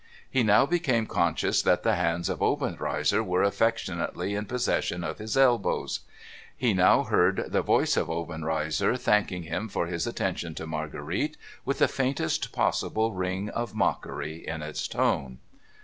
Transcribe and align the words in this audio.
He 0.27 0.41
now 0.41 0.65
became 0.65 1.05
conscious 1.05 1.61
that 1.61 1.83
the 1.83 1.93
hands 1.93 2.27
of 2.27 2.41
Obenreizer 2.41 3.21
were 3.21 3.43
affectionately 3.43 4.33
in 4.33 4.45
possession 4.47 5.03
of 5.03 5.19
his 5.19 5.37
elbows. 5.37 5.99
He 6.57 6.73
now 6.73 7.03
heard 7.03 7.45
the 7.49 7.61
voice 7.61 7.95
of 7.95 8.09
Obenreizer 8.09 8.97
thanking 8.97 9.43
him 9.43 9.69
for 9.69 9.85
his 9.85 10.07
atten 10.07 10.33
tion 10.33 10.55
to 10.55 10.65
Marguerite, 10.65 11.37
with 11.65 11.77
the 11.77 11.87
faintest 11.87 12.51
possible 12.51 13.13
ring 13.13 13.49
of 13.49 13.75
mockery 13.75 14.43
in 14.47 14.63
its 14.63 14.87
tone. 14.87 15.37